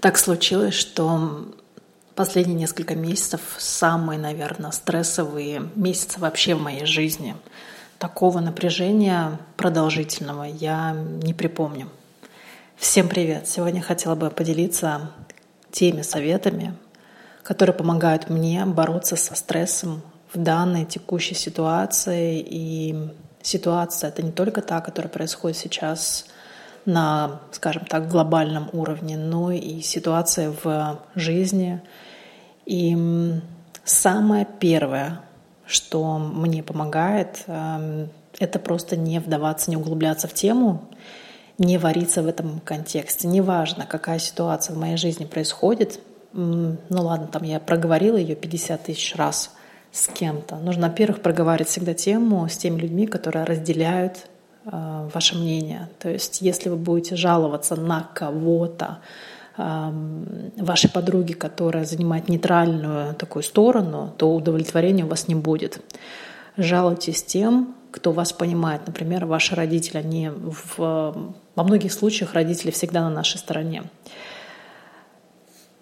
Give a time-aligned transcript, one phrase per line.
[0.00, 1.48] Так случилось, что
[2.14, 7.34] последние несколько месяцев самые, наверное, стрессовые месяцы вообще в моей жизни.
[7.98, 11.88] Такого напряжения продолжительного я не припомню.
[12.76, 13.48] Всем привет!
[13.48, 15.10] Сегодня хотела бы поделиться
[15.72, 16.76] теми советами,
[17.42, 20.02] которые помогают мне бороться со стрессом
[20.32, 22.38] в данной текущей ситуации.
[22.38, 23.10] И
[23.42, 26.26] ситуация— это не только та, которая происходит сейчас
[26.88, 31.82] на, скажем так, глобальном уровне, но и ситуация в жизни.
[32.64, 32.96] И
[33.84, 35.20] самое первое,
[35.66, 40.88] что мне помогает, эм, это просто не вдаваться, не углубляться в тему,
[41.58, 43.28] не вариться в этом контексте.
[43.28, 46.00] Неважно, какая ситуация в моей жизни происходит,
[46.32, 49.50] ну ладно, там я проговорила ее 50 тысяч раз
[49.92, 50.56] с кем-то.
[50.56, 54.26] Нужно, во-первых, проговаривать всегда тему с теми людьми, которые разделяют
[54.70, 55.88] ваше мнение.
[55.98, 58.98] То есть если вы будете жаловаться на кого-то,
[59.56, 65.80] эм, вашей подруги, которая занимает нейтральную такую сторону, то удовлетворения у вас не будет.
[66.56, 68.82] Жалуйтесь тем, кто вас понимает.
[68.86, 70.78] Например, ваши родители, они в,
[71.54, 73.84] во многих случаях родители всегда на нашей стороне.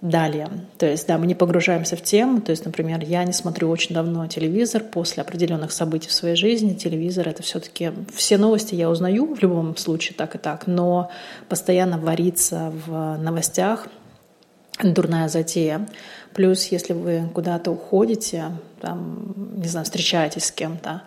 [0.00, 0.48] Далее,
[0.78, 3.94] то есть, да, мы не погружаемся в тему, то есть, например, я не смотрю очень
[3.94, 6.72] давно телевизор после определенных событий в своей жизни.
[6.72, 11.10] Телевизор— это все таки все новости я узнаю в любом случае так и так, но
[11.50, 13.88] постоянно вариться в новостях—
[14.82, 15.86] дурная затея.
[16.32, 18.44] Плюс, если вы куда-то уходите,
[18.80, 21.02] там, не знаю, встречаетесь с кем-то,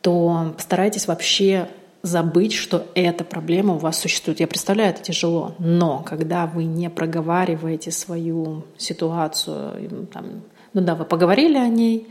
[0.00, 1.68] то постарайтесь вообще
[2.06, 4.40] забыть, что эта проблема у вас существует.
[4.40, 11.04] Я представляю, это тяжело, но когда вы не проговариваете свою ситуацию, там, ну да, вы
[11.04, 12.08] поговорили о ней,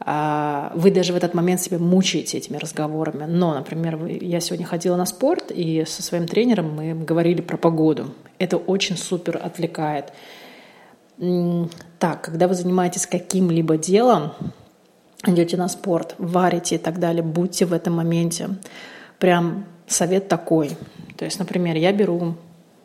[0.00, 3.24] а, вы даже в этот момент себя мучаете этими разговорами.
[3.24, 8.14] Но, например, я сегодня ходила на спорт, и со своим тренером мы говорили про погоду.
[8.38, 10.12] Это очень супер отвлекает.
[11.98, 14.32] Так, когда вы занимаетесь каким-либо делом,
[15.26, 18.50] идете на спорт, варите и так далее, будьте в этом моменте
[19.18, 20.70] прям совет такой.
[21.16, 22.34] То есть, например, я беру,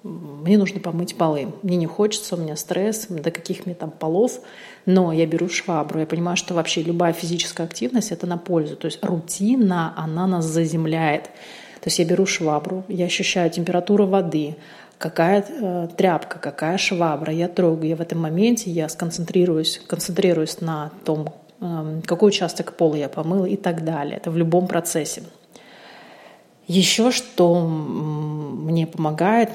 [0.04, 1.54] мне нужно помыть полы.
[1.62, 4.40] Мне не хочется, у меня стресс, до каких мне там полов,
[4.86, 6.00] но я беру швабру.
[6.00, 8.76] Я понимаю, что вообще любая физическая активность— это на пользу.
[8.76, 11.24] То есть рутина, она нас заземляет.
[11.84, 14.56] То есть я беру швабру, я ощущаю температуру воды,
[14.98, 20.92] какая э, тряпка, какая швабра, я трогаю, я в этом моменте, я сконцентрируюсь, концентрируюсь на
[21.04, 24.16] том, э, какой участок пола я помыла и так далее.
[24.16, 25.24] Это в любом процессе.
[26.68, 29.50] Еще что мне помогает,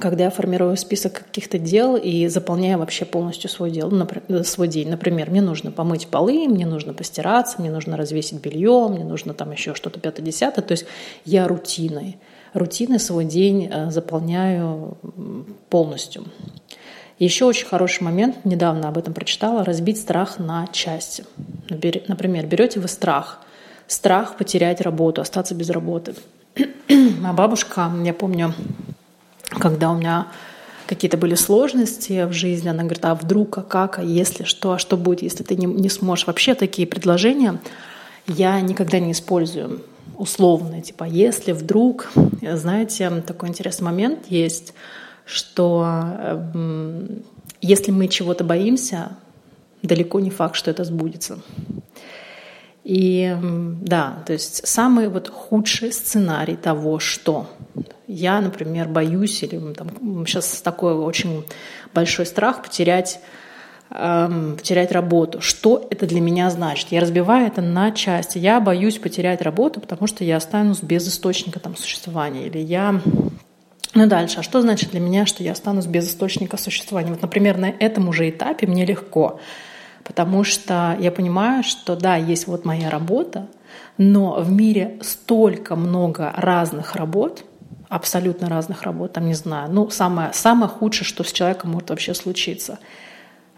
[0.00, 3.90] когда я формирую список каких-то дел и заполняю вообще полностью свой, дел,
[4.28, 4.90] э, свой день.
[4.90, 9.50] Например, мне нужно помыть полы, мне нужно постираться, мне нужно развесить белье, мне нужно там
[9.50, 10.62] еще что-то пятое-десятое.
[10.62, 10.84] То есть
[11.24, 12.18] я рутиной,
[12.52, 14.98] рутиной свой день э, заполняю
[15.70, 16.24] полностью.
[17.18, 21.24] Еще очень хороший момент, недавно об этом прочитала, разбить страх на части.
[21.70, 23.40] Например, берете вы страх–
[23.88, 26.14] страх потерять работу, остаться без работы.
[27.24, 28.54] А бабушка, я помню,
[29.50, 30.28] когда у меня
[30.86, 34.78] какие-то были сложности в жизни, она говорит, а вдруг, а как, а если что, а
[34.78, 36.26] что будет, если ты не, не сможешь.
[36.26, 37.58] Вообще такие предложения
[38.26, 39.82] я никогда не использую
[40.16, 42.10] условно, типа, если вдруг,
[42.42, 44.74] знаете, такой интересный момент есть,
[45.24, 47.06] что э,
[47.60, 49.12] если мы чего-то боимся,
[49.82, 51.38] далеко не факт, что это сбудется.
[52.88, 53.36] И
[53.82, 57.46] да, то есть самый вот худший сценарий того, что
[58.06, 59.90] я, например, боюсь или там,
[60.26, 61.44] сейчас такой очень
[61.92, 63.20] большой страх потерять
[63.90, 65.42] эм, потерять работу.
[65.42, 66.90] Что это для меня значит?
[66.90, 68.38] Я разбиваю это на части.
[68.38, 72.46] Я боюсь потерять работу, потому что я останусь без источника там, существования.
[72.46, 73.02] Или я
[73.92, 77.10] ну дальше, а что значит для меня, что я останусь без источника существования?
[77.10, 79.40] Вот, например, на этом уже этапе мне легко
[80.04, 83.46] потому что я понимаю, что да, есть вот моя работа,
[83.96, 87.44] но в мире столько много разных работ,
[87.88, 92.14] абсолютно разных работ, там не знаю, ну самое, самое худшее, что с человеком может вообще
[92.14, 92.78] случиться.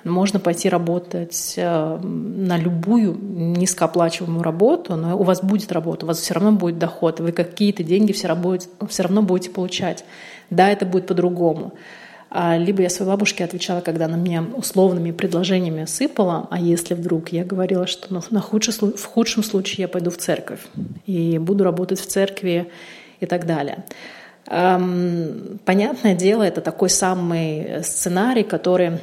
[0.03, 6.21] Можно пойти работать э, на любую низкооплачиваемую работу, но у вас будет работа, у вас
[6.21, 10.07] все равно будет доход, вы какие-то деньги все равно, будете, все равно будете получать.
[10.49, 11.75] Да, это будет по-другому.
[12.31, 17.31] А, либо я своей бабушке отвечала, когда она мне условными предложениями сыпала, а если вдруг
[17.31, 20.61] я говорила, что ну, на худший, в худшем случае я пойду в церковь
[21.07, 22.71] и буду работать в церкви
[23.19, 23.85] и так далее.
[24.45, 28.99] Понятное дело, это такой самый сценарий, который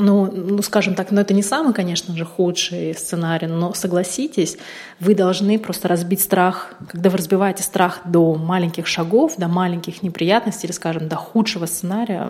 [0.00, 4.58] ну, ну, скажем так, ну это не самый, конечно же, худший сценарий, но согласитесь,
[4.98, 10.66] вы должны просто разбить страх, когда вы разбиваете страх до маленьких шагов, до маленьких неприятностей,
[10.66, 12.28] или, скажем, до худшего сценария,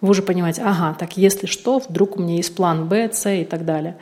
[0.00, 3.44] вы уже понимаете, ага, так если что, вдруг у меня есть план Б, С и
[3.44, 3.96] так далее.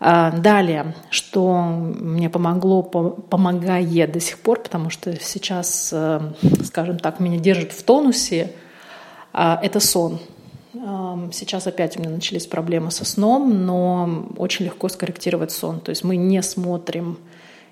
[0.00, 6.20] А, далее, что мне помогло, помогает до сих пор, потому что сейчас, э,
[6.64, 8.52] скажем так, меня держит в тонусе,
[9.32, 10.20] а, это сон.
[11.32, 15.78] Сейчас опять у меня начались проблемы со сном, но очень легко скорректировать сон.
[15.78, 17.18] То есть мы не смотрим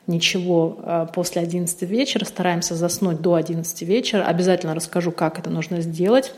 [0.07, 4.25] ничего а, после 11 вечера, стараемся заснуть до 11 вечера.
[4.25, 6.33] Обязательно расскажу, как это нужно сделать.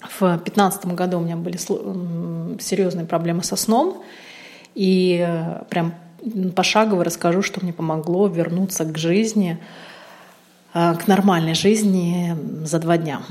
[0.00, 4.02] В 2015 году у меня были серьезные проблемы со сном,
[4.74, 5.94] и э, прям
[6.54, 9.58] пошагово расскажу, что мне помогло вернуться к жизни,
[10.72, 13.22] а, к нормальной жизни за два дня.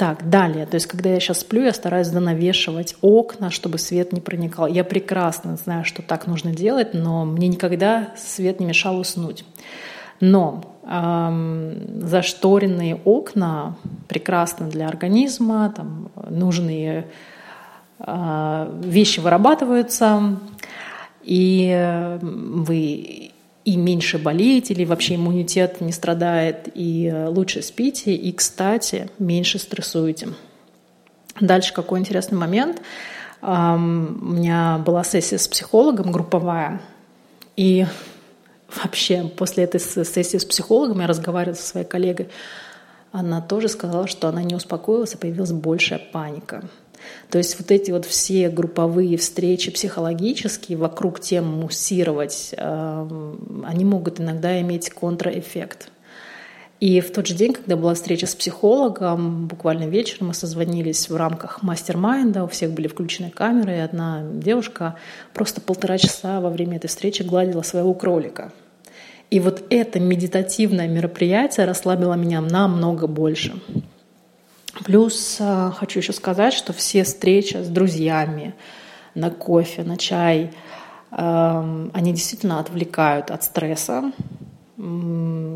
[0.00, 0.64] Так, далее.
[0.64, 4.66] То есть, когда я сейчас сплю, я стараюсь занавешивать окна, чтобы свет не проникал.
[4.66, 9.44] Я прекрасно знаю, что так нужно делать, но мне никогда свет не мешал уснуть.
[10.18, 13.76] Но эм, зашторенные окна
[14.08, 17.08] прекрасны для организма, там нужные
[17.98, 20.38] э, вещи вырабатываются,
[21.22, 23.32] и вы
[23.64, 29.58] и меньше болеете, или вообще иммунитет не страдает, и э, лучше спите, и, кстати, меньше
[29.58, 30.28] стрессуете.
[31.40, 32.82] Дальше какой интересный момент.
[33.42, 36.82] У меня была сессия с психологом групповая,
[37.56, 37.86] и
[38.82, 42.28] вообще после этой сессии с психологом я разговаривала со своей коллегой.
[43.12, 46.64] Она тоже сказала, что она не успокоилась, и появилась большая паника.
[47.30, 54.20] То есть вот эти вот все групповые встречи психологические вокруг тем муссировать, эм, они могут
[54.20, 55.90] иногда иметь контраэффект.
[56.80, 61.16] И в тот же день, когда была встреча с психологом, буквально вечером мы созвонились в
[61.16, 64.96] рамках мастер-майнда, у всех были включены камеры, и одна девушка
[65.34, 68.50] просто полтора часа во время этой встречи гладила своего кролика.
[69.30, 73.60] И вот это медитативное мероприятие расслабило меня намного больше.
[74.84, 78.54] Плюс а, хочу еще сказать, что все встречи с друзьями
[79.14, 80.52] на кофе, на чай,
[81.10, 84.12] они действительно отвлекают от стресса.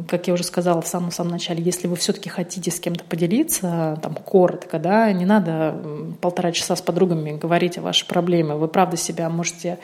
[0.08, 4.16] Как я уже сказала в самом-самом начале, если вы все-таки хотите с кем-то поделиться, там,
[4.16, 5.80] коротко, да, не надо
[6.20, 8.54] полтора часа с подругами говорить о вашей проблеме.
[8.54, 9.78] Вы, правда, себя можете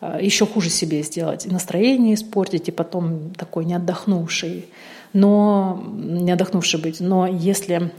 [0.00, 4.68] а, еще хуже себе сделать, и настроение испортить, и потом такой не отдохнувший,
[5.12, 7.00] но не отдохнувший быть.
[7.00, 7.90] Но если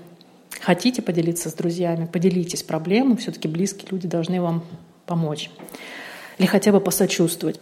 [0.60, 4.64] хотите поделиться с друзьями, поделитесь проблемой, все-таки близкие люди должны вам
[5.06, 5.50] помочь
[6.38, 7.60] или хотя бы посочувствовать.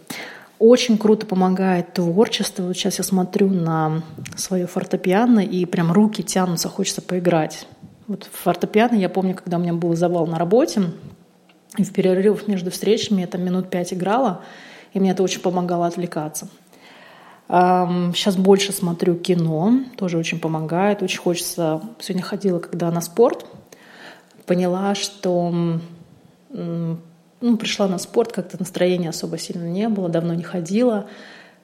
[0.58, 2.62] Очень круто помогает творчество.
[2.62, 4.02] Вот сейчас я смотрю на
[4.36, 7.66] свое фортепиано, и прям руки тянутся, хочется поиграть.
[8.06, 10.90] Вот фортепиано, я помню, когда у меня был завал на работе,
[11.76, 14.42] и в перерывах между встречами я там минут пять играла,
[14.94, 16.48] и мне это очень помогало отвлекаться.
[17.48, 21.02] Сейчас больше смотрю кино, тоже очень помогает.
[21.02, 21.80] Очень хочется...
[22.00, 23.46] Сегодня ходила, когда на спорт,
[24.46, 25.78] поняла, что
[26.50, 31.06] ну, пришла на спорт, как-то настроения особо сильно не было, давно не ходила.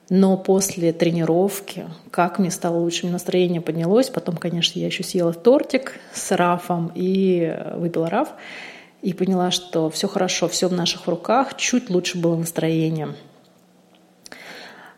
[0.09, 4.09] Но после тренировки, как мне стало лучше, настроение поднялось.
[4.09, 8.29] Потом, конечно, я еще съела тортик с рафом и выпила раф.
[9.01, 11.57] И поняла, что все хорошо, все в наших руках.
[11.57, 13.15] Чуть лучше было настроение.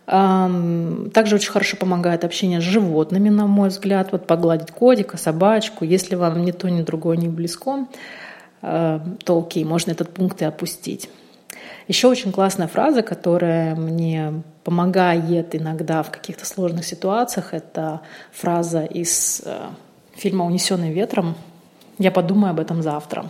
[0.05, 4.11] Также очень хорошо помогает общение с животными, на мой взгляд.
[4.11, 5.83] Вот погладить котика, собачку.
[5.83, 7.87] Если вам ни то, ни другое не близко,
[8.61, 11.09] то окей, можно этот пункт и опустить.
[11.87, 19.43] Еще очень классная фраза, которая мне помогает иногда в каких-то сложных ситуациях, это фраза из
[19.45, 19.67] э,
[20.15, 21.35] фильма «Унесенный ветром».
[21.99, 23.29] Я подумаю об этом завтра.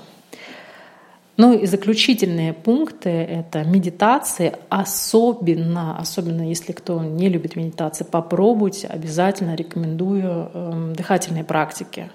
[1.38, 9.56] Ну и заключительные пункты— это медитации, особенно, особенно если кто не любит медитации, попробуйте, обязательно
[9.56, 12.10] рекомендую э, дыхательные практики.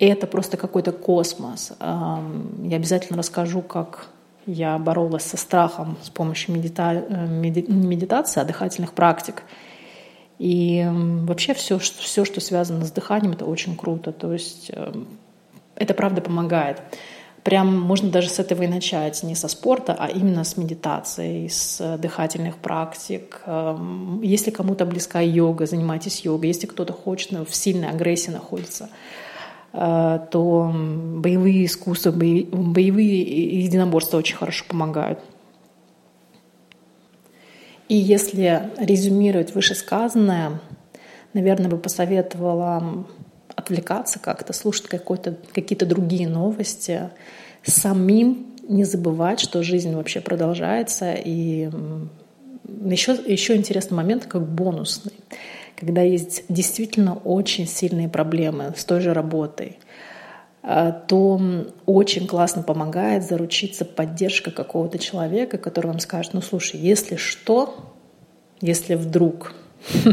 [0.00, 1.72] И это просто какой-то космос.
[1.78, 2.18] Э,
[2.64, 4.08] я обязательно расскажу, как
[4.46, 6.94] я боролась со страхом с помощью медита...
[6.94, 7.64] Э, меди...
[7.68, 9.44] медитации, а дыхательных практик.
[10.40, 14.10] И э, вообще все, все, что связано с дыханием, это очень круто.
[14.10, 14.72] То есть
[15.76, 16.82] это правда помогает.
[17.42, 21.98] Прям можно даже с этого и начать, не со спорта, а именно с медитации, с
[21.98, 23.42] дыхательных практик.
[23.46, 26.48] Эм, если кому-то близка йога, занимайтесь йогой.
[26.48, 28.90] Если кто-то хочет, в сильной агрессии находится,
[29.72, 35.18] э, то боевые искусства, боевые единоборства очень хорошо помогают.
[37.88, 40.60] И если резюмировать вышесказанное,
[41.34, 43.04] наверное, бы посоветовала
[43.62, 47.10] отвлекаться как-то, слушать какие-то другие новости,
[47.64, 51.14] самим не забывать, что жизнь вообще продолжается.
[51.14, 51.70] И
[52.84, 55.12] еще, еще интересный момент, как бонусный,
[55.76, 59.78] когда есть действительно очень сильные проблемы с той же работой,
[60.62, 61.40] а, то
[61.86, 67.94] очень классно помогает заручиться поддержка какого-то человека, который вам скажет, ну слушай, если что,
[68.60, 69.54] если вдруг,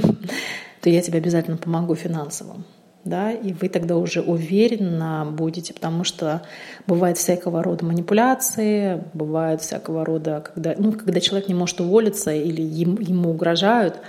[0.81, 2.63] то я тебе обязательно помогу финансово
[3.09, 6.43] да, и вы тогда уже уверенно будете, потому что
[6.87, 12.61] бывает всякого рода манипуляции, бывает всякого рода, когда, ну, когда человек не может уволиться или
[12.61, 13.99] ему, ему угрожают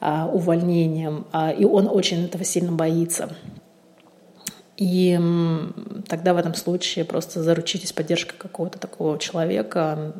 [0.00, 3.30] а, увольнением, а, и он очень этого сильно боится.
[4.76, 5.20] И
[6.08, 10.14] тогда в этом случае просто заручитесь поддержкой какого-то такого человека,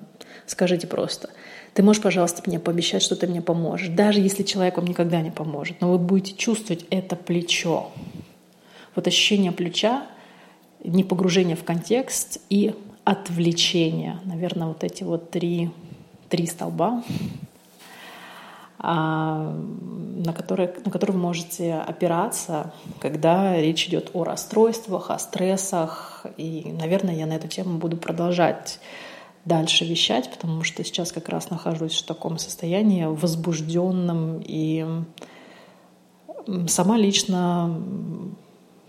[0.46, 1.30] скажите просто,
[1.74, 5.30] ты можешь, пожалуйста, мне пообещать, что ты мне поможешь, даже если человек вам никогда не
[5.30, 7.90] поможет, но вы будете чувствовать это плечо.
[8.96, 10.06] Вот ощущение плеча,
[10.82, 12.74] не погружение в контекст и
[13.04, 14.18] отвлечение.
[14.24, 15.70] Наверное, вот эти вот три,
[16.28, 17.02] три столба,
[18.78, 19.54] а,
[20.16, 26.26] на которые, на которые вы можете опираться, когда речь идет о расстройствах, о стрессах.
[26.36, 28.80] И, наверное, я на эту тему буду продолжать
[29.44, 34.87] дальше вещать, потому что сейчас как раз нахожусь в таком состоянии возбужденном и
[36.66, 37.80] сама лично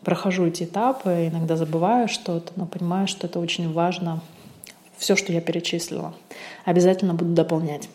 [0.03, 4.21] прохожу эти этапы, иногда забываю что-то, но понимаю, что это очень важно.
[4.97, 6.13] Все, что я перечислила,
[6.65, 7.89] обязательно буду дополнять.